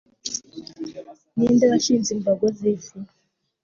ni 1.35 1.47
nde 1.53 1.65
washinze 1.71 2.09
imbago 2.15 2.45
z'isi 2.57 2.97